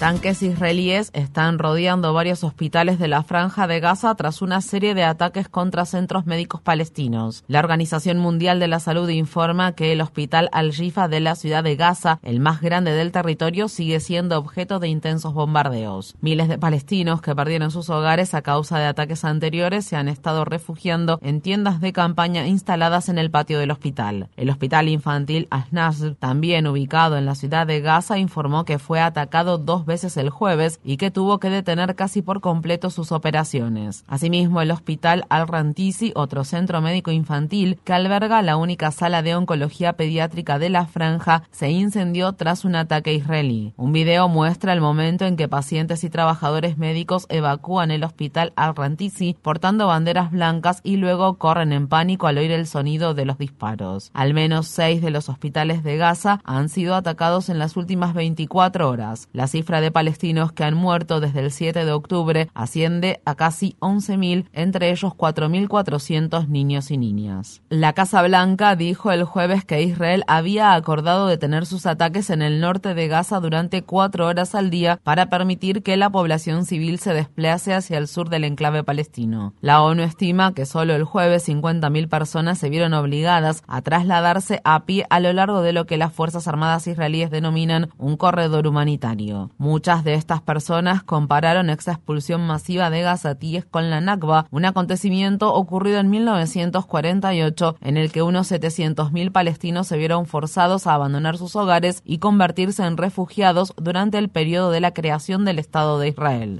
Tanques 0.00 0.42
israelíes 0.42 1.10
están 1.12 1.58
rodeando 1.58 2.14
varios 2.14 2.42
hospitales 2.42 2.98
de 2.98 3.06
la 3.06 3.22
franja 3.22 3.66
de 3.66 3.80
Gaza 3.80 4.14
tras 4.14 4.40
una 4.40 4.62
serie 4.62 4.94
de 4.94 5.04
ataques 5.04 5.50
contra 5.50 5.84
centros 5.84 6.24
médicos 6.24 6.62
palestinos. 6.62 7.44
La 7.48 7.58
Organización 7.58 8.16
Mundial 8.16 8.60
de 8.60 8.68
la 8.68 8.80
Salud 8.80 9.10
informa 9.10 9.72
que 9.72 9.92
el 9.92 10.00
hospital 10.00 10.48
Al-Rifa 10.52 11.06
de 11.08 11.20
la 11.20 11.34
ciudad 11.34 11.62
de 11.62 11.76
Gaza, 11.76 12.18
el 12.22 12.40
más 12.40 12.62
grande 12.62 12.92
del 12.92 13.12
territorio, 13.12 13.68
sigue 13.68 14.00
siendo 14.00 14.38
objeto 14.38 14.78
de 14.78 14.88
intensos 14.88 15.34
bombardeos. 15.34 16.16
Miles 16.22 16.48
de 16.48 16.56
palestinos 16.56 17.20
que 17.20 17.36
perdieron 17.36 17.70
sus 17.70 17.90
hogares 17.90 18.32
a 18.32 18.40
causa 18.40 18.78
de 18.78 18.86
ataques 18.86 19.22
anteriores 19.26 19.84
se 19.84 19.96
han 19.96 20.08
estado 20.08 20.46
refugiando 20.46 21.18
en 21.20 21.42
tiendas 21.42 21.82
de 21.82 21.92
campaña 21.92 22.46
instaladas 22.46 23.10
en 23.10 23.18
el 23.18 23.30
patio 23.30 23.58
del 23.58 23.70
hospital. 23.70 24.30
El 24.38 24.48
hospital 24.48 24.88
infantil 24.88 25.46
Al-Nasr, 25.50 26.14
también 26.14 26.66
ubicado 26.66 27.18
en 27.18 27.26
la 27.26 27.34
ciudad 27.34 27.66
de 27.66 27.82
Gaza, 27.82 28.16
informó 28.16 28.64
que 28.64 28.78
fue 28.78 28.98
atacado 28.98 29.58
dos 29.58 29.84
veces 29.84 29.89
el 29.90 30.30
jueves 30.30 30.78
y 30.84 30.98
que 30.98 31.10
tuvo 31.10 31.40
que 31.40 31.50
detener 31.50 31.96
casi 31.96 32.22
por 32.22 32.40
completo 32.40 32.90
sus 32.90 33.10
operaciones. 33.10 34.04
Asimismo, 34.06 34.60
el 34.60 34.70
Hospital 34.70 35.24
Al-Rantisi, 35.28 36.12
otro 36.14 36.44
centro 36.44 36.80
médico 36.80 37.10
infantil 37.10 37.80
que 37.82 37.92
alberga 37.92 38.40
la 38.42 38.56
única 38.56 38.92
sala 38.92 39.22
de 39.22 39.34
oncología 39.34 39.94
pediátrica 39.94 40.60
de 40.60 40.70
la 40.70 40.86
franja, 40.86 41.42
se 41.50 41.70
incendió 41.70 42.34
tras 42.34 42.64
un 42.64 42.76
ataque 42.76 43.12
israelí. 43.12 43.74
Un 43.76 43.92
video 43.92 44.28
muestra 44.28 44.72
el 44.72 44.80
momento 44.80 45.24
en 45.24 45.36
que 45.36 45.48
pacientes 45.48 46.04
y 46.04 46.10
trabajadores 46.10 46.78
médicos 46.78 47.26
evacúan 47.28 47.90
el 47.90 48.04
Hospital 48.04 48.52
Al-Rantisi 48.54 49.36
portando 49.42 49.88
banderas 49.88 50.30
blancas 50.30 50.80
y 50.84 50.98
luego 50.98 51.34
corren 51.34 51.72
en 51.72 51.88
pánico 51.88 52.28
al 52.28 52.38
oír 52.38 52.52
el 52.52 52.68
sonido 52.68 53.12
de 53.12 53.24
los 53.24 53.38
disparos. 53.38 54.12
Al 54.14 54.34
menos 54.34 54.68
seis 54.68 55.02
de 55.02 55.10
los 55.10 55.28
hospitales 55.28 55.82
de 55.82 55.96
Gaza 55.96 56.40
han 56.44 56.68
sido 56.68 56.94
atacados 56.94 57.48
en 57.48 57.58
las 57.58 57.76
últimas 57.76 58.14
24 58.14 58.88
horas. 58.88 59.28
La 59.32 59.48
cifra 59.48 59.79
de 59.80 59.90
palestinos 59.90 60.52
que 60.52 60.64
han 60.64 60.74
muerto 60.74 61.20
desde 61.20 61.40
el 61.40 61.50
7 61.50 61.84
de 61.84 61.92
octubre 61.92 62.48
asciende 62.54 63.20
a 63.24 63.34
casi 63.34 63.76
11.000, 63.80 64.46
entre 64.52 64.90
ellos 64.90 65.12
4.400 65.12 66.48
niños 66.48 66.90
y 66.90 66.98
niñas. 66.98 67.62
La 67.68 67.92
Casa 67.92 68.22
Blanca 68.22 68.76
dijo 68.76 69.12
el 69.12 69.24
jueves 69.24 69.64
que 69.64 69.82
Israel 69.82 70.24
había 70.26 70.74
acordado 70.74 71.26
detener 71.26 71.66
sus 71.66 71.86
ataques 71.86 72.30
en 72.30 72.42
el 72.42 72.60
norte 72.60 72.94
de 72.94 73.08
Gaza 73.08 73.40
durante 73.40 73.82
cuatro 73.82 74.26
horas 74.26 74.54
al 74.54 74.70
día 74.70 75.00
para 75.02 75.26
permitir 75.26 75.82
que 75.82 75.96
la 75.96 76.10
población 76.10 76.64
civil 76.64 76.98
se 76.98 77.14
desplace 77.14 77.74
hacia 77.74 77.98
el 77.98 78.08
sur 78.08 78.28
del 78.28 78.44
enclave 78.44 78.84
palestino. 78.84 79.54
La 79.60 79.82
ONU 79.82 80.02
estima 80.02 80.54
que 80.54 80.66
solo 80.66 80.94
el 80.94 81.04
jueves 81.04 81.48
50.000 81.48 82.08
personas 82.08 82.58
se 82.58 82.70
vieron 82.70 82.94
obligadas 82.94 83.62
a 83.66 83.82
trasladarse 83.82 84.60
a 84.64 84.84
pie 84.84 85.06
a 85.10 85.20
lo 85.20 85.32
largo 85.32 85.62
de 85.62 85.72
lo 85.72 85.86
que 85.86 85.96
las 85.96 86.12
Fuerzas 86.12 86.48
Armadas 86.48 86.86
israelíes 86.86 87.30
denominan 87.30 87.90
un 87.98 88.16
corredor 88.16 88.66
humanitario. 88.66 89.50
Muchas 89.70 90.02
de 90.02 90.14
estas 90.14 90.42
personas 90.42 91.04
compararon 91.04 91.70
esa 91.70 91.92
expulsión 91.92 92.44
masiva 92.44 92.90
de 92.90 93.02
gazatíes 93.02 93.64
con 93.64 93.88
la 93.88 94.00
Nakba, 94.00 94.48
un 94.50 94.64
acontecimiento 94.64 95.54
ocurrido 95.54 96.00
en 96.00 96.10
1948 96.10 97.76
en 97.80 97.96
el 97.96 98.10
que 98.10 98.22
unos 98.22 98.50
700.000 98.50 99.30
palestinos 99.30 99.86
se 99.86 99.96
vieron 99.96 100.26
forzados 100.26 100.88
a 100.88 100.94
abandonar 100.94 101.38
sus 101.38 101.54
hogares 101.54 102.02
y 102.04 102.18
convertirse 102.18 102.82
en 102.82 102.96
refugiados 102.96 103.72
durante 103.76 104.18
el 104.18 104.28
periodo 104.28 104.72
de 104.72 104.80
la 104.80 104.92
creación 104.92 105.44
del 105.44 105.60
Estado 105.60 106.00
de 106.00 106.08
Israel. 106.08 106.58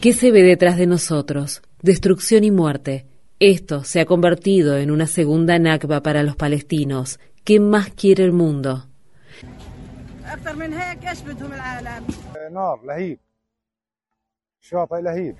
¿Qué 0.00 0.12
se 0.12 0.32
ve 0.32 0.42
detrás 0.42 0.76
de 0.76 0.88
nosotros? 0.88 1.62
Destrucción 1.82 2.42
y 2.42 2.50
muerte. 2.50 3.06
Esto 3.38 3.84
se 3.84 4.00
ha 4.00 4.06
convertido 4.06 4.76
en 4.76 4.90
una 4.90 5.06
segunda 5.06 5.56
Nakba 5.60 6.02
para 6.02 6.24
los 6.24 6.34
palestinos. 6.34 7.20
¿Qué 7.44 7.60
más 7.60 7.90
quiere 7.90 8.24
el 8.24 8.32
mundo? 8.32 8.87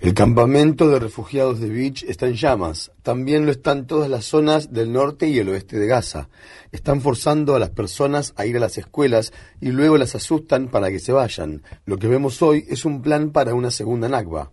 El 0.01 0.15
campamento 0.15 0.89
de 0.89 0.99
refugiados 0.99 1.61
de 1.61 1.69
Beach 1.69 2.05
está 2.05 2.27
en 2.27 2.35
llamas. 2.35 2.93
También 3.03 3.45
lo 3.45 3.53
están 3.53 3.87
todas 3.87 4.09
las 4.09 4.25
zonas 4.25 4.73
del 4.73 4.93
norte 4.93 5.29
y 5.29 5.39
el 5.39 5.51
oeste 5.51 5.79
de 5.79 5.87
Gaza. 5.87 6.31
Están 6.73 7.03
forzando 7.03 7.55
a 7.55 7.59
las 7.59 7.71
personas 7.71 8.33
a 8.37 8.47
ir 8.47 8.57
a 8.57 8.61
las 8.61 8.79
escuelas 8.79 9.33
y 9.61 9.71
luego 9.71 9.99
las 9.99 10.15
asustan 10.15 10.69
para 10.69 10.91
que 10.91 11.01
se 11.01 11.13
vayan. 11.13 11.63
Lo 11.85 11.99
que 11.99 12.09
vemos 12.09 12.41
hoy 12.41 12.65
es 12.69 12.85
un 12.87 13.03
plan 13.03 13.31
para 13.31 13.55
una 13.55 13.71
segunda 13.71 14.09
Nakba. 14.09 14.53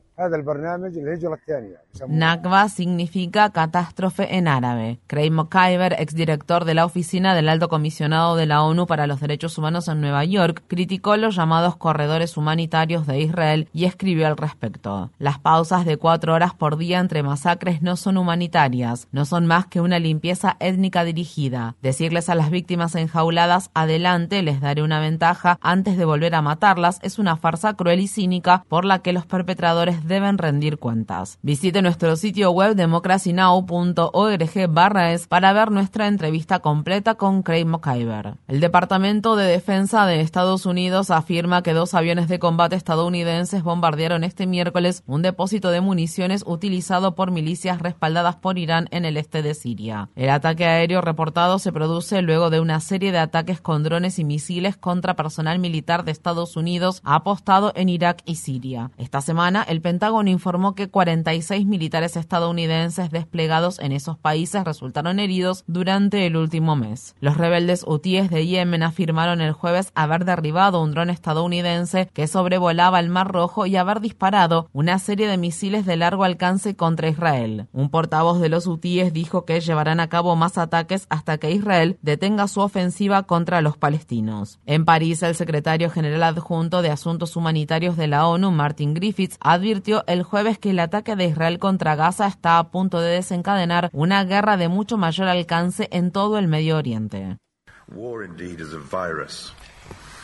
Nakba 2.07 2.69
significa 2.69 3.49
catástrofe 3.49 4.37
en 4.37 4.47
árabe. 4.47 4.99
Craig 5.07 5.31
McIver, 5.31 5.93
exdirector 5.99 6.63
de 6.63 6.73
la 6.73 6.85
Oficina 6.85 7.35
del 7.35 7.49
Alto 7.49 7.67
Comisionado 7.67 8.37
de 8.37 8.45
la 8.45 8.63
ONU 8.63 8.87
para 8.87 9.07
los 9.07 9.19
Derechos 9.19 9.57
Humanos 9.57 9.89
en 9.89 9.99
Nueva 9.99 10.23
York, 10.23 10.63
criticó 10.67 11.17
los 11.17 11.35
llamados 11.35 11.75
corredores 11.75 12.37
humanitarios 12.37 13.05
de 13.07 13.19
Israel 13.19 13.67
y 13.73 13.85
escribió 13.85 14.27
al 14.27 14.37
respecto. 14.37 15.11
Las 15.19 15.39
pausas 15.39 15.85
de 15.85 15.97
cuatro 15.97 16.33
horas 16.33 16.53
por 16.53 16.77
día 16.77 16.99
entre 16.99 17.21
masacres 17.21 17.81
no 17.81 17.97
son 17.97 18.17
humanitarias, 18.17 19.09
no 19.11 19.25
son 19.25 19.45
más 19.45 19.67
que 19.67 19.81
una 19.81 19.99
limpieza 19.99 20.55
étnica 20.61 21.03
dirigida. 21.03 21.75
Decirles 21.81 22.29
a 22.29 22.35
las 22.35 22.51
víctimas 22.51 22.95
enjauladas, 22.95 23.69
adelante, 23.73 24.41
les 24.43 24.61
daré 24.61 24.81
una 24.81 25.01
ventaja 25.01 25.57
antes 25.61 25.97
de 25.97 26.05
volver 26.05 26.35
a 26.35 26.41
matarlas, 26.41 26.99
es 27.01 27.19
una 27.19 27.35
farsa 27.35 27.73
cruel 27.73 27.99
y 27.99 28.07
cínica 28.07 28.63
por 28.69 28.85
la 28.85 28.99
que 28.99 29.11
los 29.11 29.25
perpetradores 29.25 30.04
deben 30.07 30.37
rendir 30.37 30.77
cuentas. 30.77 31.39
Visite 31.41 31.81
nuestro 31.81 32.15
sitio 32.15 32.51
web 32.51 32.75
democracynow.org 32.75 34.67
barra 34.69 35.13
es 35.13 35.27
para 35.27 35.53
ver 35.53 35.71
nuestra 35.71 36.07
entrevista 36.07 36.59
completa 36.59 37.15
con 37.15 37.43
Craig 37.43 37.65
McIver. 37.65 38.35
El 38.47 38.59
Departamento 38.59 39.35
de 39.35 39.45
Defensa 39.45 40.05
de 40.05 40.21
Estados 40.21 40.65
Unidos 40.65 41.11
afirma 41.11 41.63
que 41.63 41.73
dos 41.73 41.93
aviones 41.93 42.27
de 42.27 42.39
combate 42.39 42.75
estadounidenses 42.75 43.63
bombardearon 43.63 44.23
este 44.23 44.47
miércoles 44.47 45.03
un 45.07 45.21
depósito 45.21 45.71
de 45.71 45.81
municiones 45.81 46.43
utilizado 46.45 47.15
por 47.15 47.31
milicias 47.31 47.81
respaldadas 47.81 48.35
por 48.35 48.57
Irán 48.57 48.87
en 48.91 49.05
el 49.05 49.17
este 49.17 49.41
de 49.41 49.53
Siria. 49.53 50.09
El 50.15 50.29
ataque 50.29 50.65
aéreo 50.65 51.01
reportado 51.01 51.59
se 51.59 51.71
produce 51.71 52.21
luego 52.21 52.49
de 52.49 52.59
una 52.59 52.79
serie 52.79 53.11
de 53.11 53.19
ataques 53.19 53.61
con 53.61 53.83
drones 53.83 54.19
y 54.19 54.23
misiles 54.23 54.77
contra 54.77 55.15
personal 55.15 55.59
militar 55.59 56.03
de 56.03 56.11
Estados 56.11 56.55
Unidos 56.55 57.01
apostado 57.03 57.71
en 57.75 57.89
Irak 57.89 58.21
y 58.25 58.35
Siria. 58.35 58.91
Esta 58.97 59.21
semana, 59.21 59.63
el 59.63 59.81
Pentágono 59.81 59.94
informó 60.27 60.75
que 60.75 60.89
46 60.89 61.65
militares 61.65 62.15
estadounidenses 62.15 63.11
desplegados 63.11 63.79
en 63.79 63.91
esos 63.91 64.17
países 64.17 64.63
resultaron 64.63 65.19
heridos 65.19 65.63
durante 65.67 66.25
el 66.25 66.37
último 66.37 66.75
mes. 66.75 67.15
Los 67.19 67.37
rebeldes 67.37 67.83
hutíes 67.85 68.29
de 68.29 68.45
Yemen 68.45 68.83
afirmaron 68.83 69.41
el 69.41 69.51
jueves 69.53 69.91
haber 69.95 70.25
derribado 70.25 70.81
un 70.81 70.91
dron 70.91 71.09
estadounidense 71.09 72.09
que 72.13 72.27
sobrevolaba 72.27 72.99
el 72.99 73.09
Mar 73.09 73.31
Rojo 73.31 73.65
y 73.65 73.75
haber 73.75 73.99
disparado 73.99 74.69
una 74.73 74.99
serie 74.99 75.27
de 75.27 75.37
misiles 75.37 75.85
de 75.85 75.97
largo 75.97 76.23
alcance 76.23 76.75
contra 76.75 77.09
Israel. 77.09 77.67
Un 77.73 77.89
portavoz 77.89 78.39
de 78.39 78.49
los 78.49 78.67
hutíes 78.67 79.13
dijo 79.13 79.45
que 79.45 79.59
llevarán 79.59 79.99
a 79.99 80.09
cabo 80.09 80.35
más 80.35 80.57
ataques 80.57 81.05
hasta 81.09 81.37
que 81.37 81.51
Israel 81.51 81.97
detenga 82.01 82.47
su 82.47 82.61
ofensiva 82.61 83.23
contra 83.23 83.61
los 83.61 83.77
palestinos. 83.77 84.59
En 84.65 84.85
París, 84.85 85.23
el 85.23 85.35
secretario 85.35 85.89
general 85.89 86.23
adjunto 86.23 86.81
de 86.81 86.89
Asuntos 86.89 87.35
Humanitarios 87.35 87.97
de 87.97 88.07
la 88.07 88.27
ONU, 88.27 88.51
Martin 88.51 88.93
Griffiths, 88.93 89.37
advirtió 89.39 89.84
el 90.07 90.23
jueves 90.23 90.57
que 90.57 90.71
el 90.71 90.79
ataque 90.79 91.15
de 91.15 91.25
Israel 91.25 91.59
contra 91.59 91.95
Gaza 91.95 92.27
está 92.27 92.57
a 92.57 92.71
punto 92.71 92.99
de 92.99 93.11
desencadenar 93.11 93.89
una 93.93 94.23
guerra 94.23 94.57
de 94.57 94.67
mucho 94.67 94.97
mayor 94.97 95.27
alcance 95.27 95.87
en 95.91 96.11
todo 96.11 96.37
el 96.37 96.47
Medio 96.47 96.77
Oriente. 96.77 97.37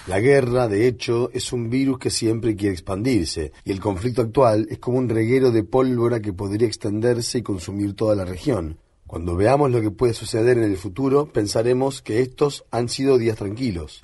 La 0.07 0.19
guerra, 0.19 0.67
de 0.67 0.87
hecho, 0.87 1.29
es 1.31 1.53
un 1.53 1.69
virus 1.69 1.99
que 1.99 2.09
siempre 2.09 2.55
quiere 2.55 2.73
expandirse, 2.73 3.53
y 3.63 3.71
el 3.71 3.79
conflicto 3.79 4.23
actual 4.23 4.65
es 4.71 4.79
como 4.79 4.97
un 4.97 5.07
reguero 5.07 5.51
de 5.51 5.63
pólvora 5.63 6.21
que 6.21 6.33
podría 6.33 6.67
extenderse 6.67 7.37
y 7.37 7.43
consumir 7.43 7.95
toda 7.95 8.15
la 8.15 8.25
región. 8.25 8.79
Cuando 9.05 9.35
veamos 9.35 9.69
lo 9.69 9.79
que 9.81 9.91
puede 9.91 10.13
suceder 10.13 10.57
en 10.57 10.63
el 10.63 10.77
futuro, 10.77 11.27
pensaremos 11.27 12.01
que 12.01 12.21
estos 12.21 12.65
han 12.71 12.89
sido 12.89 13.19
días 13.19 13.37
tranquilos. 13.37 14.01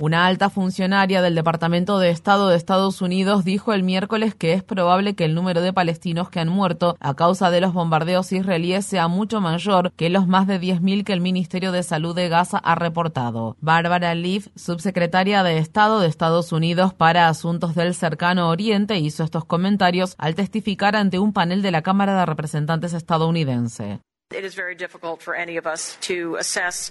Una 0.00 0.26
alta 0.26 0.48
funcionaria 0.48 1.22
del 1.22 1.34
Departamento 1.34 1.98
de 1.98 2.10
Estado 2.10 2.48
de 2.48 2.56
Estados 2.56 3.02
Unidos 3.02 3.44
dijo 3.44 3.72
el 3.72 3.82
miércoles 3.82 4.32
que 4.32 4.52
es 4.52 4.62
probable 4.62 5.16
que 5.16 5.24
el 5.24 5.34
número 5.34 5.60
de 5.60 5.72
palestinos 5.72 6.30
que 6.30 6.38
han 6.38 6.48
muerto 6.48 6.96
a 7.00 7.14
causa 7.14 7.50
de 7.50 7.60
los 7.60 7.72
bombardeos 7.72 8.30
israelíes 8.30 8.86
sea 8.86 9.08
mucho 9.08 9.40
mayor 9.40 9.90
que 9.96 10.08
los 10.08 10.28
más 10.28 10.46
de 10.46 10.60
10.000 10.60 11.02
que 11.02 11.12
el 11.12 11.20
Ministerio 11.20 11.72
de 11.72 11.82
Salud 11.82 12.14
de 12.14 12.28
Gaza 12.28 12.58
ha 12.58 12.76
reportado. 12.76 13.56
Barbara 13.60 14.14
Leaf, 14.14 14.46
subsecretaria 14.54 15.42
de 15.42 15.58
Estado 15.58 15.98
de 15.98 16.06
Estados 16.06 16.52
Unidos 16.52 16.94
para 16.94 17.28
Asuntos 17.28 17.74
del 17.74 17.92
Cercano 17.92 18.50
Oriente, 18.50 18.98
hizo 18.98 19.24
estos 19.24 19.44
comentarios 19.46 20.14
al 20.18 20.36
testificar 20.36 20.94
ante 20.94 21.18
un 21.18 21.32
panel 21.32 21.60
de 21.60 21.72
la 21.72 21.82
Cámara 21.82 22.16
de 22.16 22.24
Representantes 22.24 22.92
estadounidense. 22.92 23.98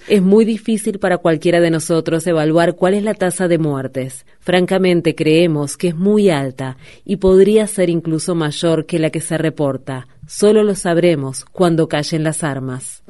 Es 0.08 0.24
muy 0.24 0.44
difícil 0.44 0.98
para 0.98 1.20
cualquiera 1.20 1.60
de 1.60 1.70
nosotros 1.70 2.26
evaluar 2.26 2.76
cuál 2.76 2.96
es 2.96 3.04
la 3.04 3.14
tasa 3.14 3.48
de 3.48 3.60
muertes. 3.60 4.26
Francamente 4.40 5.14
creemos 5.14 5.78
que 5.78 5.90
es 5.90 5.96
muy 5.96 6.32
alta 6.32 6.78
y 7.06 7.18
podría 7.18 7.68
ser 7.68 7.92
incluso 7.92 8.34
mayor 8.34 8.88
que 8.88 8.98
la 8.98 9.12
que 9.12 9.22
se 9.22 9.38
reporta. 9.38 10.08
Solo 10.30 10.62
lo 10.64 10.76
sabremos 10.76 11.46
cuando 11.46 11.88
callen 11.88 12.26
las 12.26 12.44
armas. 12.44 13.02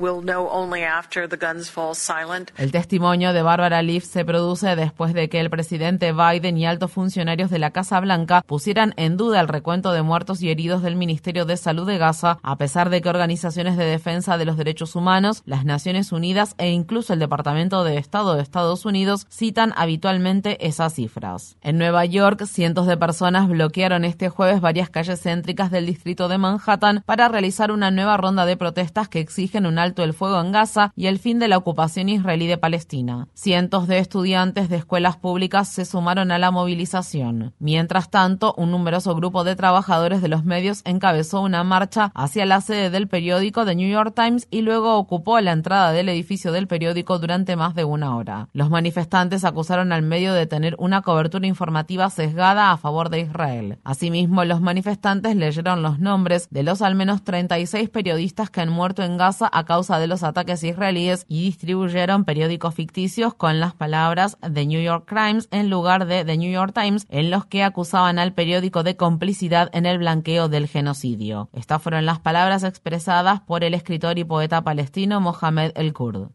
El 2.57 2.71
testimonio 2.71 3.33
de 3.33 3.41
Barbara 3.41 3.81
Leaf 3.81 4.03
se 4.03 4.23
produce 4.23 4.75
después 4.75 5.15
de 5.15 5.27
que 5.27 5.39
el 5.39 5.49
presidente 5.49 6.13
Biden 6.13 6.59
y 6.59 6.67
altos 6.67 6.91
funcionarios 6.91 7.49
de 7.49 7.57
la 7.57 7.71
Casa 7.71 7.99
Blanca 8.01 8.43
pusieran 8.45 8.93
en 8.97 9.17
duda 9.17 9.41
el 9.41 9.47
recuento 9.47 9.93
de 9.93 10.03
muertos 10.03 10.43
y 10.43 10.51
heridos 10.51 10.83
del 10.83 10.95
Ministerio 10.95 11.45
de 11.45 11.57
Salud 11.57 11.87
de 11.87 11.97
Gaza, 11.97 12.37
a 12.43 12.55
pesar 12.55 12.91
de 12.91 13.01
que 13.01 13.09
organizaciones 13.09 13.77
de 13.77 13.85
defensa 13.85 14.37
de 14.37 14.45
los 14.45 14.55
derechos 14.55 14.95
humanos, 14.95 15.41
las 15.45 15.65
Naciones 15.65 16.11
Unidas 16.11 16.53
e 16.59 16.69
incluso 16.69 17.13
el 17.13 17.19
Departamento 17.19 17.83
de 17.83 17.97
Estado 17.97 18.35
de 18.35 18.43
Estados 18.43 18.85
Unidos 18.85 19.25
citan 19.31 19.73
habitualmente 19.75 20.67
esas 20.67 20.93
cifras. 20.93 21.57
En 21.63 21.79
Nueva 21.79 22.05
York, 22.05 22.45
cientos 22.45 22.85
de 22.85 22.95
personas 22.95 23.47
bloquearon 23.47 24.05
este 24.05 24.29
jueves 24.29 24.61
varias 24.61 24.91
calles 24.91 25.19
céntricas 25.19 25.71
del 25.71 25.87
distrito 25.87 26.27
de 26.27 26.37
Manhattan 26.37 27.03
para 27.07 27.29
realizar 27.29 27.71
una 27.71 27.89
nueva 27.89 28.17
ronda 28.17 28.45
de 28.45 28.57
protestas 28.57 29.07
que 29.07 29.21
exigen 29.21 29.65
un 29.65 29.79
alto 29.79 30.03
el 30.03 30.13
fuego 30.13 30.41
en 30.41 30.51
Gaza 30.51 30.91
y 30.93 31.07
el 31.07 31.19
fin 31.19 31.39
de 31.39 31.47
la 31.47 31.55
ocupación 31.55 32.09
israelí 32.09 32.47
de 32.47 32.57
Palestina. 32.57 33.29
Cientos 33.33 33.87
de 33.87 33.99
estudiantes 33.99 34.67
de 34.67 34.75
escuelas 34.75 35.15
públicas 35.15 35.69
se 35.69 35.85
sumaron 35.85 36.31
a 36.31 36.37
la 36.37 36.51
movilización. 36.51 37.53
Mientras 37.59 38.09
tanto, 38.09 38.53
un 38.57 38.71
numeroso 38.71 39.15
grupo 39.15 39.45
de 39.45 39.55
trabajadores 39.55 40.21
de 40.21 40.27
los 40.27 40.43
medios 40.43 40.81
encabezó 40.83 41.39
una 41.39 41.63
marcha 41.63 42.11
hacia 42.13 42.45
la 42.45 42.59
sede 42.59 42.89
del 42.89 43.07
periódico 43.07 43.63
The 43.63 43.75
New 43.75 43.89
York 43.89 44.13
Times 44.13 44.45
y 44.51 44.61
luego 44.61 44.97
ocupó 44.97 45.39
la 45.39 45.53
entrada 45.53 45.93
del 45.93 46.09
edificio 46.09 46.51
del 46.51 46.67
periódico 46.67 47.19
durante 47.19 47.55
más 47.55 47.73
de 47.73 47.85
una 47.85 48.17
hora. 48.17 48.49
Los 48.51 48.69
manifestantes 48.69 49.45
acusaron 49.45 49.93
al 49.93 50.01
medio 50.01 50.33
de 50.33 50.45
tener 50.45 50.75
una 50.77 51.03
cobertura 51.03 51.47
informativa 51.47 52.09
sesgada 52.09 52.73
a 52.73 52.77
favor 52.77 53.09
de 53.09 53.21
Israel. 53.21 53.77
Asimismo, 53.85 54.43
los 54.43 54.59
manifestantes 54.59 55.37
leyeron 55.37 55.81
los 55.81 55.99
nombres 55.99 56.49
de 56.51 56.63
los 56.63 56.81
al 56.81 56.96
menos 56.97 57.23
36 57.23 57.89
periodistas 57.89 58.49
que 58.49 58.59
han 58.59 58.69
muerto 58.69 59.03
en 59.03 59.17
Gaza 59.17 59.49
a 59.51 59.63
causa 59.63 59.99
de 59.99 60.07
los 60.07 60.23
ataques 60.23 60.63
israelíes 60.63 61.25
y 61.29 61.45
distribuyeron 61.45 62.25
periódicos 62.25 62.75
ficticios 62.75 63.33
con 63.33 63.59
las 63.59 63.73
palabras 63.73 64.37
The 64.41 64.65
New 64.65 64.81
York 64.81 65.05
Crimes 65.07 65.47
en 65.51 65.69
lugar 65.69 66.05
de 66.07 66.25
The 66.25 66.37
New 66.37 66.51
York 66.51 66.73
Times, 66.73 67.05
en 67.09 67.31
los 67.31 67.45
que 67.45 67.63
acusaban 67.63 68.19
al 68.19 68.33
periódico 68.33 68.83
de 68.83 68.97
complicidad 68.97 69.69
en 69.71 69.85
el 69.85 69.99
blanqueo 69.99 70.49
del 70.49 70.67
genocidio. 70.67 71.49
Estas 71.53 71.81
fueron 71.81 72.05
las 72.05 72.19
palabras 72.19 72.63
expresadas 72.63 73.39
por 73.41 73.63
el 73.63 73.73
escritor 73.73 74.17
y 74.17 74.23
poeta 74.23 74.63
palestino 74.63 75.21
Mohamed 75.21 75.71
El 75.75 75.93
Kurd. 75.93 76.31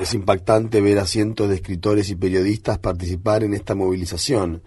Es 0.00 0.12
impactante 0.12 0.80
ver 0.82 0.98
a 0.98 1.06
cientos 1.06 1.48
de 1.48 1.54
escritores 1.54 2.10
y 2.10 2.16
periodistas 2.16 2.78
participar 2.78 3.42
en 3.42 3.54
esta 3.54 3.74
movilización. 3.74 4.62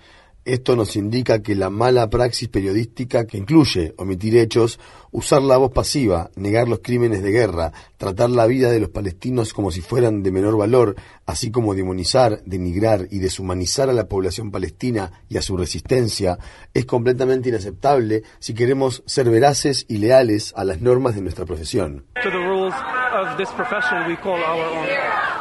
Esto 0.50 0.76
nos 0.76 0.96
indica 0.96 1.44
que 1.44 1.54
la 1.54 1.70
mala 1.70 2.10
praxis 2.10 2.50
periodística, 2.50 3.28
que 3.28 3.38
incluye 3.38 3.94
omitir 3.98 4.36
hechos, 4.36 4.80
usar 5.12 5.44
la 5.44 5.58
voz 5.58 5.72
pasiva, 5.72 6.32
negar 6.36 6.68
los 6.68 6.80
crímenes 6.80 7.22
de 7.22 7.32
guerra, 7.32 7.72
tratar 8.00 8.30
la 8.30 8.48
vida 8.48 8.72
de 8.72 8.80
los 8.80 8.90
palestinos 8.90 9.54
como 9.54 9.72
si 9.72 9.82
fueran 9.82 10.24
de 10.24 10.32
menor 10.32 10.58
valor, 10.58 10.96
así 11.26 11.52
como 11.52 11.76
demonizar, 11.76 12.42
denigrar 12.46 13.08
y 13.12 13.20
deshumanizar 13.20 13.90
a 13.90 13.94
la 13.94 14.08
población 14.08 14.52
palestina 14.52 15.12
y 15.28 15.38
a 15.38 15.42
su 15.42 15.58
resistencia, 15.58 16.40
es 16.74 16.86
completamente 16.86 17.50
inaceptable 17.50 18.24
si 18.40 18.54
queremos 18.54 19.04
ser 19.06 19.30
veraces 19.30 19.86
y 19.90 19.98
leales 19.98 20.54
a 20.56 20.64
las 20.64 20.80
normas 20.80 21.14
de 21.14 21.22
nuestra 21.22 21.46
profesión. 21.46 22.06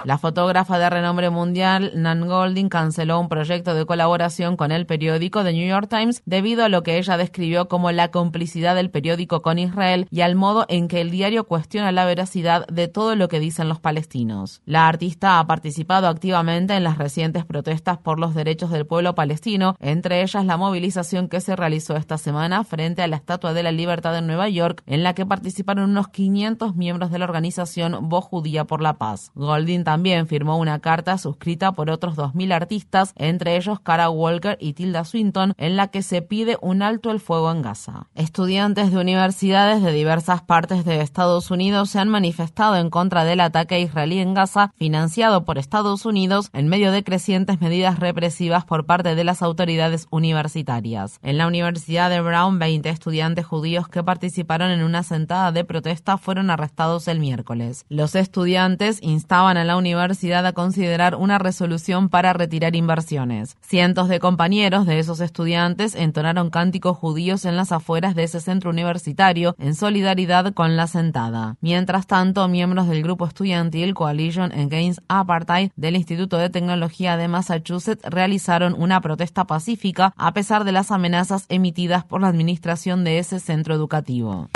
La 0.05 0.19
fotógrafa 0.19 0.79
de 0.79 0.91
renombre 0.91 1.31
mundial 1.31 1.93
Nan 1.95 2.27
Golding 2.27 2.69
canceló 2.69 3.21
un 3.21 3.29
proyecto 3.29 3.75
de 3.75 3.85
colaboración 3.85 4.57
con 4.57 4.73
el 4.73 4.87
periódico 4.87 5.45
The 5.45 5.53
New 5.53 5.69
York 5.69 5.89
Times 5.89 6.23
debido 6.25 6.65
a 6.65 6.69
lo 6.69 6.83
que 6.83 6.99
ella 6.99 7.17
describió 7.17 7.69
como 7.69 7.93
la 7.93 8.11
complicidad 8.11 8.75
del 8.75 8.91
periódico 8.91 9.43
con 9.43 9.59
Israel 9.59 10.07
y 10.11 10.23
al 10.23 10.35
modo 10.35 10.67
en 10.69 10.89
que 10.89 11.01
el 11.01 11.11
diario 11.11 11.45
cuestiona 11.45 11.93
la 11.93 12.05
veracidad 12.05 12.48
de 12.69 12.89
todo 12.89 13.15
lo 13.17 13.29
que 13.29 13.41
dicen 13.41 13.69
los 13.69 13.81
palestinos. 13.81 14.61
La 14.65 14.89
artista 14.89 15.39
ha 15.39 15.47
participado 15.47 16.09
activamente 16.09 16.75
en 16.75 16.85
las 16.85 16.99
recientes 16.99 17.45
protestas 17.45 17.99
por 17.99 18.19
los 18.19 18.35
derechos 18.35 18.71
del 18.71 18.87
pueblo 18.87 19.15
palestino, 19.15 19.77
entre 19.81 20.23
ellas 20.23 20.45
la 20.45 20.57
movilización 20.57 21.29
que 21.29 21.41
se 21.41 21.57
realizó 21.57 21.97
esta 21.97 22.19
semana 22.19 22.65
frente 22.65 23.03
a 23.03 23.07
la 23.07 23.17
Estatua 23.17 23.53
de 23.53 23.63
la 23.63 23.73
Libertad 23.73 24.17
en 24.17 24.27
Nueva 24.27 24.49
York, 24.49 24.83
en 24.87 25.03
la 25.03 25.15
que 25.15 25.27
participaron 25.27 25.91
unos 25.91 26.09
500 26.09 26.75
miembros 26.77 27.11
de 27.11 27.19
la 27.19 27.25
organización 27.25 28.09
Voz 28.09 28.25
Judía 28.25 28.65
por 28.65 28.81
la 28.81 28.95
Paz. 28.95 29.31
Golding 29.35 29.85
también 29.85 30.27
firmó 30.27 30.57
una 30.59 30.81
carta 30.81 31.19
suscrita 31.19 31.73
por 31.73 31.91
otros 31.91 32.17
2.000 32.17 32.53
artistas, 32.53 33.13
entre 33.17 33.57
ellos 33.57 33.81
Cara 33.81 34.11
Walker 34.11 34.57
y 34.61 34.73
Tilda 34.73 35.05
Swinton, 35.05 35.55
en 35.59 35.77
la 35.77 35.89
que 35.89 36.03
se 36.03 36.23
pide 36.23 36.57
un 36.61 36.83
alto 36.83 37.11
el 37.11 37.21
fuego 37.21 37.51
en 37.51 37.63
Gaza. 37.63 38.07
Estudiantes 38.15 38.93
de 38.93 38.99
universidades 38.99 39.83
de 39.83 39.93
diversas 39.93 40.43
partes 40.43 40.85
de 40.85 41.01
Estados 41.01 41.51
Unidos 41.51 41.91
se 41.91 41.99
han 41.99 42.09
manifestado 42.09 42.38
en 42.39 42.91
contra 42.91 43.25
del 43.25 43.41
ataque 43.41 43.81
israelí 43.81 44.19
en 44.21 44.35
Gaza, 44.35 44.73
financiado 44.77 45.45
por 45.45 45.59
Estados 45.59 46.07
Unidos 46.07 46.51
en 46.53 46.69
medio 46.69 46.93
de 46.93 47.03
crecientes 47.03 47.61
medidas 47.61 47.99
represivas 47.99 48.65
por 48.65 48.87
parte 48.87 49.15
de 49.15 49.25
las 49.25 49.43
autoridades 49.43 50.07
universitarias. 50.11 51.19
En 51.23 51.39
la 51.39 51.47
Universidad 51.47 52.11
de 52.11 52.21
Brown, 52.21 52.59
20 52.59 52.89
estudiantes 52.89 53.45
judíos 53.45 53.89
que 53.89 54.05
participaron 54.05 54.71
en 54.71 54.83
una 54.83 55.03
sentada 55.03 55.51
de 55.53 55.65
protesta 55.65 56.17
fueron 56.17 56.51
arrestados 56.51 57.09
el 57.09 57.19
miércoles. 57.19 57.85
Los 57.89 58.15
estudiantes 58.15 58.99
instaban 59.03 59.57
a 59.57 59.65
la 59.65 59.77
universidad 59.77 60.47
a 60.47 60.53
considerar 60.53 61.15
una 61.17 61.39
resolución 61.39 62.09
para 62.09 62.33
retirar 62.33 62.77
inversiones. 62.77 63.57
Cientos 63.61 64.09
de 64.09 64.21
compañeros 64.21 64.87
de 64.87 64.99
esos 64.99 65.21
estudiantes 65.21 65.95
entonaron 65.95 66.51
cánticos 66.51 66.97
judíos 66.97 67.45
en 67.45 67.57
las 67.57 67.73
afueras 67.73 68.15
de 68.15 68.25
ese 68.25 68.41
centro 68.41 68.71
universitario 68.71 69.55
en 69.59 69.75
solidaridad 69.75 70.53
con 70.55 70.77
la 70.77 70.87
sentada. 70.87 71.57
Mientras 71.61 72.07
tanto, 72.07 72.28
miembros 72.49 72.89
del 72.89 73.03
grupo 73.03 73.27
estudiantil 73.27 73.95
Coalition 73.95 74.53
Against 74.53 75.01
Apartheid 75.09 75.71
del 75.77 75.97
Instituto 75.97 76.37
de 76.37 76.51
Tecnología 76.51 77.17
de 77.17 77.27
Massachusetts 77.27 78.05
realizaron 78.05 78.75
una 78.75 79.01
protesta 79.01 79.47
pacífica 79.47 80.13
a 80.17 80.33
pesar 80.35 80.65
de 80.65 80.73
las 80.73 80.91
amenazas 80.91 81.47
emitidas 81.49 82.05
por 82.05 82.21
la 82.21 82.29
administración 82.29 83.03
de 83.03 83.19
ese 83.19 83.41
centro 83.41 83.75
educativo. 83.75 84.49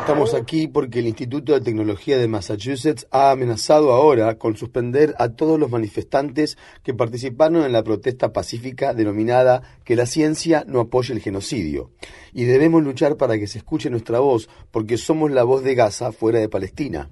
Estamos 0.00 0.34
aquí 0.34 0.68
porque 0.68 1.00
el 1.00 1.06
Instituto 1.06 1.52
de 1.52 1.60
Tecnología 1.60 2.18
de 2.18 2.28
Massachusetts 2.28 3.06
ha 3.10 3.30
amenazado 3.30 3.92
ahora 3.92 4.36
con 4.38 4.56
suspender 4.56 5.14
a 5.18 5.30
todos 5.30 5.58
los 5.58 5.70
manifestantes 5.70 6.56
que 6.82 6.94
participaron 6.94 7.64
en 7.64 7.72
la 7.72 7.82
protesta 7.82 8.32
pacífica 8.32 8.94
denominada 8.94 9.62
Que 9.84 9.96
la 9.96 10.06
ciencia 10.06 10.64
no 10.66 10.80
apoye 10.80 11.12
el 11.12 11.20
genocidio. 11.20 11.90
Y 12.32 12.44
debemos 12.44 12.82
luchar 12.82 13.16
para 13.16 13.38
que 13.38 13.46
se 13.46 13.58
escuche 13.58 13.90
nuestra 13.90 14.20
voz 14.20 14.48
porque 14.70 14.96
somos 14.96 15.30
la 15.30 15.44
voz 15.44 15.62
de 15.62 15.74
Gaza 15.74 16.12
fuera 16.12 16.38
de 16.38 16.48
Palestina. 16.48 17.10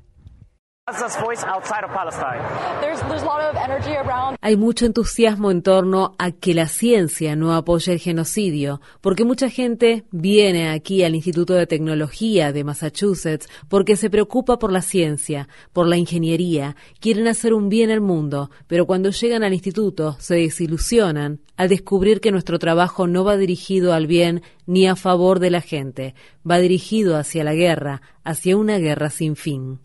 Hay 4.41 4.57
mucho 4.57 4.87
entusiasmo 4.87 5.51
en 5.51 5.63
torno 5.63 6.15
a 6.19 6.31
que 6.31 6.55
la 6.55 6.67
ciencia 6.67 7.37
no 7.37 7.55
apoye 7.55 7.93
el 7.93 7.99
genocidio, 7.99 8.81
porque 9.01 9.25
mucha 9.25 9.51
gente 9.51 10.05
viene 10.11 10.71
aquí 10.71 11.05
al 11.05 11.15
Instituto 11.15 11.55
de 11.55 11.67
Tecnología 11.67 12.53
de 12.53 12.65
Massachusetts 12.65 13.49
porque 13.69 13.97
se 13.97 14.09
preocupa 14.09 14.59
por 14.59 14.73
la 14.73 14.83
ciencia, 14.83 15.49
por 15.73 15.87
la 15.87 15.97
ingeniería, 15.97 16.77
quieren 17.01 17.29
hacer 17.29 17.53
un 17.53 17.69
bien 17.69 17.91
al 17.91 18.01
mundo, 18.01 18.51
pero 18.67 18.87
cuando 18.87 19.11
llegan 19.11 19.43
al 19.43 19.53
instituto 19.53 20.17
se 20.19 20.37
desilusionan 20.37 21.41
al 21.57 21.69
descubrir 21.69 22.21
que 22.21 22.31
nuestro 22.31 22.59
trabajo 22.59 23.07
no 23.07 23.25
va 23.25 23.37
dirigido 23.37 23.93
al 23.93 24.07
bien 24.07 24.43
ni 24.67 24.87
a 24.87 24.97
favor 24.97 25.41
de 25.41 25.51
la 25.51 25.61
gente, 25.61 26.15
va 26.49 26.59
dirigido 26.59 27.17
hacia 27.17 27.43
la 27.43 27.55
guerra, 27.55 28.01
hacia 28.23 28.57
una 28.57 28.79
guerra 28.79 29.11
sin 29.11 29.35
fin. 29.35 29.81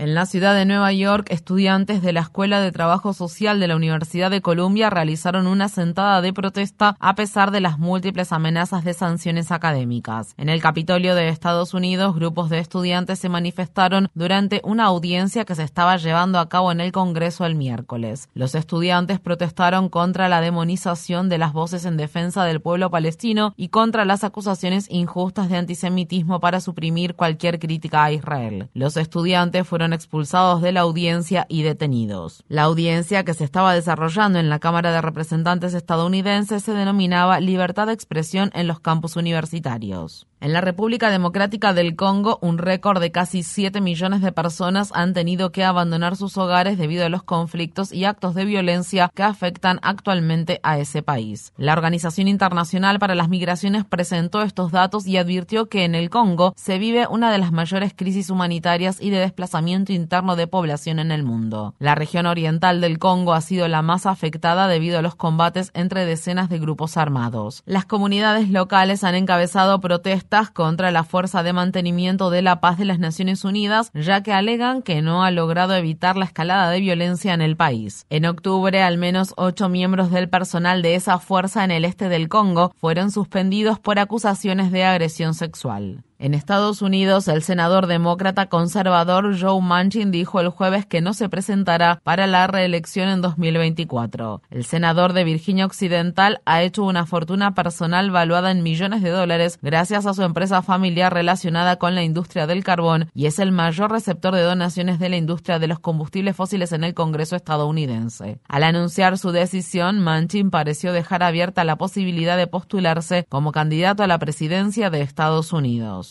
En 0.00 0.14
la 0.14 0.26
ciudad 0.26 0.54
de 0.54 0.64
Nueva 0.64 0.92
York, 0.92 1.26
estudiantes 1.28 2.02
de 2.02 2.12
la 2.12 2.20
Escuela 2.20 2.60
de 2.60 2.70
Trabajo 2.70 3.12
Social 3.12 3.58
de 3.58 3.66
la 3.66 3.74
Universidad 3.74 4.30
de 4.30 4.40
Columbia 4.40 4.90
realizaron 4.90 5.48
una 5.48 5.68
sentada 5.68 6.22
de 6.22 6.32
protesta 6.32 6.94
a 7.00 7.16
pesar 7.16 7.50
de 7.50 7.60
las 7.60 7.80
múltiples 7.80 8.30
amenazas 8.30 8.84
de 8.84 8.94
sanciones 8.94 9.50
académicas. 9.50 10.34
En 10.36 10.50
el 10.50 10.62
Capitolio 10.62 11.16
de 11.16 11.26
Estados 11.26 11.74
Unidos, 11.74 12.14
grupos 12.14 12.48
de 12.48 12.60
estudiantes 12.60 13.18
se 13.18 13.28
manifestaron 13.28 14.08
durante 14.14 14.60
una 14.62 14.84
audiencia 14.84 15.44
que 15.44 15.56
se 15.56 15.64
estaba 15.64 15.96
llevando 15.96 16.38
a 16.38 16.48
cabo 16.48 16.70
en 16.70 16.80
el 16.80 16.92
Congreso 16.92 17.44
el 17.44 17.56
miércoles. 17.56 18.28
Los 18.34 18.54
estudiantes 18.54 19.18
protestaron 19.18 19.88
contra 19.88 20.28
la 20.28 20.40
demonización 20.40 21.28
de 21.28 21.38
las 21.38 21.52
voces 21.52 21.84
en 21.84 21.96
defensa 21.96 22.44
del 22.44 22.60
pueblo 22.60 22.88
palestino 22.88 23.52
y 23.56 23.70
contra 23.70 24.04
las 24.04 24.22
acusaciones 24.22 24.86
injustas 24.90 25.48
de 25.48 25.56
antisemitismo 25.56 26.38
para 26.38 26.60
suprimir 26.60 27.16
cualquier 27.16 27.58
crítica 27.58 28.04
a 28.04 28.12
Israel. 28.12 28.68
Los 28.74 28.96
estudiantes 28.96 29.66
fueron 29.66 29.87
expulsados 29.92 30.62
de 30.62 30.72
la 30.72 30.80
audiencia 30.80 31.46
y 31.48 31.62
detenidos. 31.62 32.44
La 32.48 32.62
audiencia 32.62 33.24
que 33.24 33.34
se 33.34 33.44
estaba 33.44 33.74
desarrollando 33.74 34.38
en 34.38 34.48
la 34.48 34.58
Cámara 34.58 34.92
de 34.92 35.00
Representantes 35.00 35.74
estadounidense 35.74 36.60
se 36.60 36.72
denominaba 36.72 37.40
Libertad 37.40 37.86
de 37.86 37.92
Expresión 37.92 38.50
en 38.54 38.66
los 38.66 38.80
campus 38.80 39.16
universitarios. 39.16 40.26
En 40.40 40.52
la 40.52 40.60
República 40.60 41.10
Democrática 41.10 41.72
del 41.72 41.96
Congo, 41.96 42.38
un 42.42 42.58
récord 42.58 43.00
de 43.00 43.10
casi 43.10 43.42
7 43.42 43.80
millones 43.80 44.20
de 44.20 44.30
personas 44.30 44.92
han 44.94 45.12
tenido 45.12 45.50
que 45.50 45.64
abandonar 45.64 46.14
sus 46.14 46.36
hogares 46.38 46.78
debido 46.78 47.04
a 47.04 47.08
los 47.08 47.24
conflictos 47.24 47.92
y 47.92 48.04
actos 48.04 48.36
de 48.36 48.44
violencia 48.44 49.10
que 49.12 49.24
afectan 49.24 49.80
actualmente 49.82 50.60
a 50.62 50.78
ese 50.78 51.02
país. 51.02 51.52
La 51.56 51.72
Organización 51.72 52.28
Internacional 52.28 53.00
para 53.00 53.16
las 53.16 53.28
Migraciones 53.28 53.84
presentó 53.84 54.42
estos 54.42 54.70
datos 54.70 55.08
y 55.08 55.16
advirtió 55.16 55.68
que 55.68 55.84
en 55.84 55.96
el 55.96 56.08
Congo 56.08 56.52
se 56.56 56.78
vive 56.78 57.08
una 57.08 57.32
de 57.32 57.38
las 57.38 57.50
mayores 57.50 57.92
crisis 57.96 58.30
humanitarias 58.30 59.00
y 59.00 59.10
de 59.10 59.18
desplazamiento 59.18 59.92
interno 59.92 60.36
de 60.36 60.46
población 60.46 61.00
en 61.00 61.10
el 61.10 61.24
mundo. 61.24 61.74
La 61.80 61.96
región 61.96 62.26
oriental 62.26 62.80
del 62.80 63.00
Congo 63.00 63.32
ha 63.32 63.40
sido 63.40 63.66
la 63.66 63.82
más 63.82 64.06
afectada 64.06 64.68
debido 64.68 65.00
a 65.00 65.02
los 65.02 65.16
combates 65.16 65.72
entre 65.74 66.06
decenas 66.06 66.48
de 66.48 66.60
grupos 66.60 66.96
armados. 66.96 67.64
Las 67.66 67.86
comunidades 67.86 68.50
locales 68.50 69.02
han 69.02 69.16
encabezado 69.16 69.80
protestas 69.80 70.27
contra 70.52 70.90
la 70.90 71.04
Fuerza 71.04 71.42
de 71.42 71.52
Mantenimiento 71.52 72.30
de 72.30 72.42
la 72.42 72.60
Paz 72.60 72.76
de 72.78 72.84
las 72.84 72.98
Naciones 72.98 73.44
Unidas, 73.44 73.90
ya 73.94 74.22
que 74.22 74.32
alegan 74.32 74.82
que 74.82 75.00
no 75.00 75.24
ha 75.24 75.30
logrado 75.30 75.74
evitar 75.74 76.16
la 76.16 76.26
escalada 76.26 76.70
de 76.70 76.80
violencia 76.80 77.32
en 77.32 77.40
el 77.40 77.56
país. 77.56 78.04
En 78.10 78.26
octubre, 78.26 78.82
al 78.82 78.98
menos 78.98 79.32
ocho 79.36 79.68
miembros 79.68 80.10
del 80.10 80.28
personal 80.28 80.82
de 80.82 80.96
esa 80.96 81.18
fuerza 81.18 81.64
en 81.64 81.70
el 81.70 81.84
este 81.84 82.08
del 82.08 82.28
Congo 82.28 82.72
fueron 82.76 83.10
suspendidos 83.10 83.78
por 83.78 83.98
acusaciones 83.98 84.70
de 84.70 84.84
agresión 84.84 85.34
sexual. 85.34 86.04
En 86.20 86.34
Estados 86.34 86.82
Unidos, 86.82 87.28
el 87.28 87.44
senador 87.44 87.86
demócrata 87.86 88.46
conservador 88.46 89.38
Joe 89.40 89.62
Manchin 89.62 90.10
dijo 90.10 90.40
el 90.40 90.48
jueves 90.48 90.84
que 90.84 91.00
no 91.00 91.14
se 91.14 91.28
presentará 91.28 92.00
para 92.02 92.26
la 92.26 92.48
reelección 92.48 93.08
en 93.08 93.22
2024. 93.22 94.42
El 94.50 94.64
senador 94.64 95.12
de 95.12 95.22
Virginia 95.22 95.64
Occidental 95.64 96.40
ha 96.44 96.62
hecho 96.62 96.82
una 96.82 97.06
fortuna 97.06 97.54
personal 97.54 98.10
valuada 98.10 98.50
en 98.50 98.64
millones 98.64 99.02
de 99.02 99.10
dólares 99.10 99.60
gracias 99.62 100.06
a 100.06 100.14
su 100.14 100.24
empresa 100.24 100.60
familiar 100.60 101.14
relacionada 101.14 101.76
con 101.76 101.94
la 101.94 102.02
industria 102.02 102.48
del 102.48 102.64
carbón 102.64 103.10
y 103.14 103.26
es 103.26 103.38
el 103.38 103.52
mayor 103.52 103.92
receptor 103.92 104.34
de 104.34 104.42
donaciones 104.42 104.98
de 104.98 105.10
la 105.10 105.18
industria 105.18 105.60
de 105.60 105.68
los 105.68 105.78
combustibles 105.78 106.34
fósiles 106.34 106.72
en 106.72 106.82
el 106.82 106.94
Congreso 106.94 107.36
estadounidense. 107.36 108.40
Al 108.48 108.64
anunciar 108.64 109.18
su 109.18 109.30
decisión, 109.30 110.00
Manchin 110.00 110.50
pareció 110.50 110.92
dejar 110.92 111.22
abierta 111.22 111.62
la 111.62 111.76
posibilidad 111.76 112.36
de 112.36 112.48
postularse 112.48 113.24
como 113.28 113.52
candidato 113.52 114.02
a 114.02 114.08
la 114.08 114.18
presidencia 114.18 114.90
de 114.90 115.02
Estados 115.02 115.52
Unidos. 115.52 116.07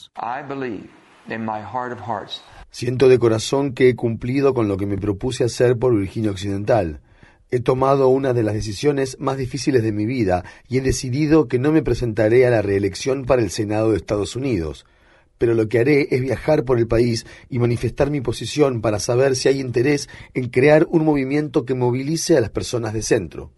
Siento 2.70 3.10
de 3.10 3.20
corazón 3.20 3.74
que 3.74 3.90
he 3.90 3.96
cumplido 3.96 4.54
con 4.54 4.68
lo 4.68 4.78
que 4.78 4.86
me 4.86 4.98
propuse 4.98 5.44
hacer 5.44 5.78
por 5.78 5.98
Virginia 5.98 6.32
Occidental. 6.32 7.02
He 7.50 7.60
tomado 7.62 8.10
una 8.10 8.34
de 8.34 8.44
las 8.44 8.54
decisiones 8.54 9.18
más 9.20 9.38
difíciles 9.38 9.82
de 9.82 9.94
mi 9.94 10.06
vida 10.06 10.44
y 10.68 10.78
he 10.78 10.82
decidido 10.82 11.48
que 11.48 11.60
no 11.60 11.72
me 11.72 11.82
presentaré 11.82 12.46
a 12.46 12.50
la 12.50 12.62
reelección 12.62 13.26
para 13.26 13.42
el 13.42 13.52
Senado 13.52 13.92
de 13.92 13.98
Estados 13.98 14.36
Unidos. 14.36 14.86
Pero 15.38 15.54
lo 15.54 15.70
que 15.70 15.80
haré 15.80 16.08
es 16.12 16.20
viajar 16.22 16.66
por 16.66 16.80
el 16.80 16.88
país 16.88 17.26
y 17.50 17.60
manifestar 17.60 18.10
mi 18.10 18.22
posición 18.22 18.82
para 18.82 19.00
saber 19.00 19.36
si 19.36 19.48
hay 19.48 19.62
interés 19.62 20.10
en 20.34 20.50
crear 20.50 20.88
un 20.90 21.06
movimiento 21.06 21.64
que 21.64 21.76
movilice 21.76 22.36
a 22.36 22.42
las 22.42 22.50
personas 22.50 22.94
de 22.94 23.02
centro. 23.02 23.52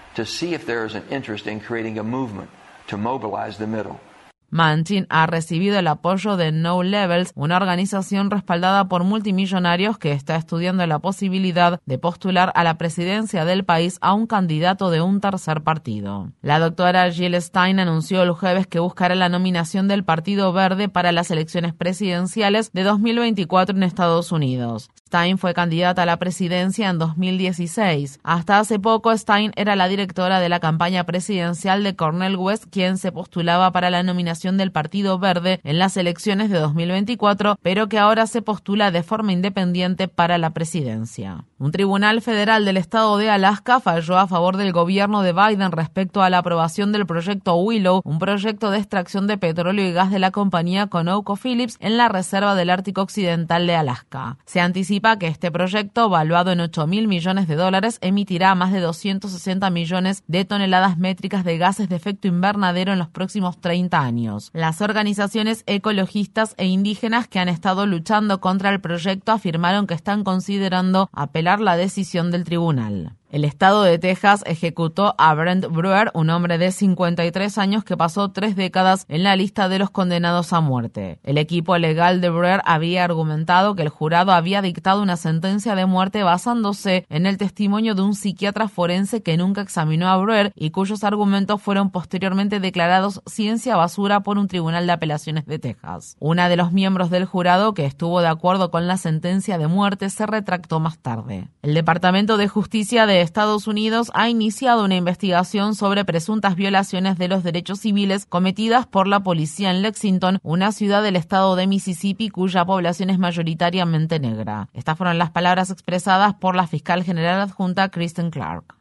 Manchin 4.51 5.05
ha 5.09 5.27
recibido 5.27 5.77
el 5.77 5.87
apoyo 5.87 6.37
de 6.37 6.51
No 6.51 6.81
Levels, 6.83 7.31
una 7.35 7.57
organización 7.57 8.31
respaldada 8.31 8.87
por 8.87 9.03
multimillonarios 9.03 9.97
que 9.97 10.11
está 10.11 10.35
estudiando 10.35 10.85
la 10.87 10.99
posibilidad 10.99 11.79
de 11.85 11.97
postular 11.97 12.51
a 12.55 12.63
la 12.63 12.77
presidencia 12.77 13.45
del 13.45 13.63
país 13.63 13.97
a 14.01 14.13
un 14.13 14.27
candidato 14.27 14.89
de 14.89 15.01
un 15.01 15.21
tercer 15.21 15.61
partido. 15.61 16.31
La 16.41 16.59
doctora 16.59 17.11
Jill 17.11 17.39
Stein 17.41 17.79
anunció 17.79 18.23
el 18.23 18.31
jueves 18.31 18.67
que 18.67 18.79
buscará 18.79 19.15
la 19.15 19.29
nominación 19.29 19.87
del 19.87 20.03
Partido 20.03 20.51
Verde 20.53 20.89
para 20.89 21.11
las 21.11 21.31
elecciones 21.31 21.73
presidenciales 21.73 22.71
de 22.73 22.83
2024 22.83 23.75
en 23.75 23.83
Estados 23.83 24.31
Unidos. 24.31 24.89
Stein 25.07 25.37
fue 25.37 25.53
candidata 25.53 26.03
a 26.03 26.05
la 26.05 26.17
presidencia 26.17 26.89
en 26.89 26.99
2016. 26.99 28.19
Hasta 28.23 28.59
hace 28.59 28.79
poco, 28.79 29.15
Stein 29.15 29.51
era 29.55 29.75
la 29.75 29.87
directora 29.87 30.39
de 30.39 30.49
la 30.49 30.59
campaña 30.59 31.03
presidencial 31.05 31.83
de 31.83 31.95
Cornel 31.95 32.35
West, 32.35 32.65
quien 32.69 32.97
se 32.97 33.11
postulaba 33.11 33.71
para 33.71 33.89
la 33.89 34.03
nominación 34.03 34.38
del 34.39 34.71
Partido 34.71 35.19
Verde 35.19 35.59
en 35.63 35.79
las 35.79 35.97
elecciones 35.97 36.49
de 36.49 36.59
2024, 36.59 37.57
pero 37.61 37.89
que 37.89 37.99
ahora 37.99 38.25
se 38.25 38.41
postula 38.41 38.89
de 38.91 39.03
forma 39.03 39.33
independiente 39.33 40.07
para 40.07 40.37
la 40.37 40.51
presidencia. 40.51 41.43
Un 41.57 41.73
tribunal 41.73 42.21
federal 42.21 42.63
del 42.63 42.77
estado 42.77 43.17
de 43.17 43.29
Alaska 43.29 43.81
falló 43.81 44.17
a 44.17 44.27
favor 44.27 44.55
del 44.55 44.71
gobierno 44.71 45.23
de 45.23 45.33
Biden 45.33 45.73
respecto 45.73 46.21
a 46.21 46.29
la 46.29 46.37
aprobación 46.37 46.93
del 46.93 47.05
proyecto 47.05 47.57
Willow, 47.57 48.01
un 48.05 48.17
proyecto 48.17 48.71
de 48.71 48.77
extracción 48.77 49.27
de 49.27 49.37
petróleo 49.37 49.85
y 49.85 49.91
gas 49.91 50.09
de 50.09 50.19
la 50.19 50.31
compañía 50.31 50.87
ConocoPhillips 50.87 51.75
en 51.81 51.97
la 51.97 52.07
reserva 52.07 52.55
del 52.55 52.69
Ártico 52.69 53.01
Occidental 53.01 53.67
de 53.67 53.75
Alaska. 53.75 54.37
Se 54.45 54.61
anticipa 54.61 55.19
que 55.19 55.27
este 55.27 55.51
proyecto, 55.51 56.07
valuado 56.07 56.53
en 56.53 56.61
8 56.61 56.87
mil 56.87 57.09
millones 57.09 57.49
de 57.49 57.55
dólares, 57.55 57.97
emitirá 58.01 58.55
más 58.55 58.71
de 58.71 58.79
260 58.79 59.69
millones 59.69 60.23
de 60.27 60.45
toneladas 60.45 60.97
métricas 60.97 61.43
de 61.43 61.57
gases 61.57 61.89
de 61.89 61.97
efecto 61.97 62.29
invernadero 62.29 62.93
en 62.93 62.99
los 62.99 63.09
próximos 63.09 63.59
30 63.59 63.99
años. 63.99 64.28
Las 64.53 64.81
organizaciones 64.81 65.63
ecologistas 65.65 66.55
e 66.57 66.65
indígenas 66.65 67.27
que 67.27 67.39
han 67.39 67.49
estado 67.49 67.85
luchando 67.85 68.39
contra 68.39 68.69
el 68.69 68.81
proyecto 68.81 69.31
afirmaron 69.31 69.87
que 69.87 69.93
están 69.93 70.23
considerando 70.23 71.09
apelar 71.13 71.59
la 71.59 71.77
decisión 71.77 72.31
del 72.31 72.43
tribunal. 72.43 73.18
El 73.31 73.45
estado 73.45 73.83
de 73.83 73.99
Texas 73.99 74.43
ejecutó 74.47 75.13
a 75.19 75.35
Brent 75.35 75.67
Brewer, 75.67 76.09
un 76.15 76.31
hombre 76.31 76.57
de 76.57 76.71
53 76.71 77.59
años 77.59 77.83
que 77.83 77.95
pasó 77.95 78.29
tres 78.29 78.55
décadas 78.55 79.05
en 79.07 79.21
la 79.21 79.35
lista 79.35 79.69
de 79.69 79.77
los 79.77 79.91
condenados 79.91 80.51
a 80.51 80.61
muerte. 80.61 81.19
El 81.21 81.37
equipo 81.37 81.77
legal 81.77 82.21
de 82.21 82.31
Brewer 82.31 82.61
había 82.65 83.03
argumentado 83.03 83.75
que 83.75 83.83
el 83.83 83.89
jurado 83.89 84.31
había 84.31 84.63
dictado 84.63 85.03
una 85.03 85.15
sentencia 85.15 85.75
de 85.75 85.85
muerte 85.85 86.23
basándose 86.23 87.05
en 87.07 87.27
el 87.27 87.37
testimonio 87.37 87.93
de 87.93 88.01
un 88.01 88.15
psiquiatra 88.15 88.67
forense 88.67 89.21
que 89.21 89.37
nunca 89.37 89.61
examinó 89.61 90.07
a 90.07 90.17
Brewer 90.17 90.51
y 90.55 90.71
cuyos 90.71 91.03
argumentos 91.03 91.61
fueron 91.61 91.91
posteriormente 91.91 92.59
declarados 92.59 93.21
ciencia 93.27 93.75
basura 93.75 94.21
por 94.21 94.39
un 94.39 94.47
tribunal 94.47 94.87
de 94.87 94.93
apelaciones 94.93 95.45
de 95.45 95.59
Texas. 95.59 96.17
Una 96.19 96.49
de 96.49 96.55
los 96.55 96.71
miembros 96.71 97.11
del 97.11 97.25
jurado 97.25 97.75
que 97.75 97.85
estuvo 97.85 98.21
de 98.21 98.27
acuerdo 98.27 98.71
con 98.71 98.87
la 98.87 98.97
sentencia 98.97 99.59
de 99.59 99.67
muerte 99.67 100.09
se 100.09 100.25
retractó 100.25 100.79
más 100.79 100.97
tarde. 100.97 101.47
El 101.61 101.75
Departamento 101.75 102.37
de 102.37 102.47
Justicia 102.47 103.05
de 103.05 103.18
Estados 103.21 103.67
Unidos 103.67 104.11
ha 104.13 104.29
iniciado 104.29 104.83
una 104.85 104.95
investigación 104.95 105.75
sobre 105.75 106.05
presuntas 106.05 106.55
violaciones 106.55 107.17
de 107.17 107.27
los 107.27 107.43
derechos 107.43 107.79
civiles 107.79 108.25
cometidas 108.25 108.87
por 108.87 109.07
la 109.07 109.21
policía 109.21 109.71
en 109.71 109.81
Lexington, 109.81 110.39
una 110.43 110.71
ciudad 110.71 111.03
del 111.03 111.15
estado 111.15 111.55
de 111.55 111.67
Mississippi 111.67 112.29
cuya 112.29 112.65
población 112.65 113.09
es 113.09 113.19
mayoritariamente 113.19 114.19
negra. 114.19 114.69
Estas 114.73 114.97
fueron 114.97 115.17
las 115.17 115.31
palabras 115.31 115.69
expresadas 115.71 116.33
por 116.33 116.55
la 116.55 116.67
fiscal 116.67 117.03
general 117.03 117.41
adjunta 117.41 117.89
Kristen 117.89 118.31
Clark. 118.31 118.75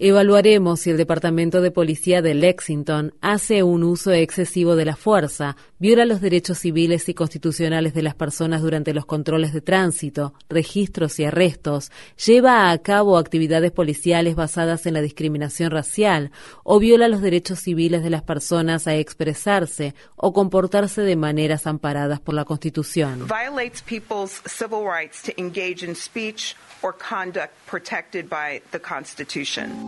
Evaluaremos 0.00 0.78
si 0.78 0.90
el 0.90 0.96
Departamento 0.96 1.60
de 1.60 1.72
Policía 1.72 2.22
de 2.22 2.32
Lexington 2.32 3.14
hace 3.20 3.64
un 3.64 3.82
uso 3.82 4.12
excesivo 4.12 4.76
de 4.76 4.84
la 4.84 4.94
fuerza, 4.94 5.56
viola 5.80 6.04
los 6.04 6.20
derechos 6.20 6.58
civiles 6.58 7.08
y 7.08 7.14
constitucionales 7.14 7.94
de 7.94 8.02
las 8.02 8.14
personas 8.14 8.62
durante 8.62 8.94
los 8.94 9.06
controles 9.06 9.52
de 9.52 9.60
tránsito, 9.60 10.34
registros 10.48 11.18
y 11.18 11.24
arrestos, 11.24 11.90
lleva 12.24 12.70
a 12.70 12.78
cabo 12.78 13.18
actividades 13.18 13.72
policiales 13.72 14.36
basadas 14.36 14.86
en 14.86 14.94
la 14.94 15.00
discriminación 15.00 15.72
racial 15.72 16.30
o 16.62 16.78
viola 16.78 17.08
los 17.08 17.20
derechos 17.20 17.58
civiles 17.58 18.04
de 18.04 18.10
las 18.10 18.22
personas 18.22 18.86
a 18.86 18.94
expresarse 18.94 19.96
o 20.14 20.32
comportarse 20.32 21.02
de 21.02 21.16
maneras 21.16 21.66
amparadas 21.66 22.20
por 22.20 22.36
la 22.36 22.44
Constitución. 22.44 23.26
Violates 23.26 23.82
people's 23.82 24.42
civil 24.46 24.84
rights 24.84 25.20
to 25.24 25.32
engage 25.40 25.84
in 25.84 25.96
speech 25.96 26.54
or 26.82 26.92
conduct 26.92 27.52
protected 27.68 28.28
by 28.28 28.62
the 28.70 28.78
Constitution. 28.78 29.87